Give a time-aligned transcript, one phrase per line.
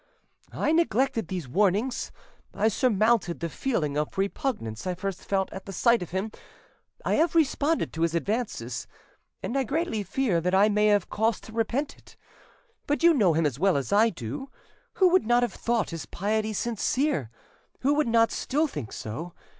[0.55, 2.11] I neglected these warnings.
[2.55, 6.31] I surmounted the feeling of repugnance I first felt at the sight of him;
[7.05, 8.87] I have responded to his advances,
[9.43, 12.17] and I greatly fear I may have cause to repent it.
[12.87, 14.49] But you know him as well as I do,
[14.93, 19.33] who would not have thought his piety sincere?—who would not still think so?